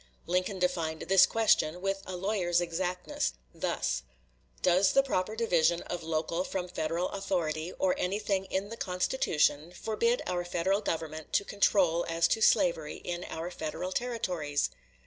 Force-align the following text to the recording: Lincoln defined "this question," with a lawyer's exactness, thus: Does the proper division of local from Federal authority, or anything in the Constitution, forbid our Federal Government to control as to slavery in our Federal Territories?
Lincoln 0.25 0.57
defined 0.57 1.01
"this 1.03 1.27
question," 1.27 1.79
with 1.79 2.01
a 2.07 2.15
lawyer's 2.15 2.59
exactness, 2.59 3.33
thus: 3.53 4.01
Does 4.63 4.93
the 4.93 5.03
proper 5.03 5.35
division 5.35 5.83
of 5.83 6.01
local 6.01 6.43
from 6.43 6.67
Federal 6.67 7.09
authority, 7.09 7.71
or 7.77 7.93
anything 7.99 8.45
in 8.45 8.69
the 8.69 8.77
Constitution, 8.77 9.71
forbid 9.71 10.23
our 10.25 10.43
Federal 10.43 10.81
Government 10.81 11.31
to 11.33 11.45
control 11.45 12.03
as 12.09 12.27
to 12.29 12.41
slavery 12.41 12.95
in 12.95 13.23
our 13.25 13.51
Federal 13.51 13.91
Territories? 13.91 14.71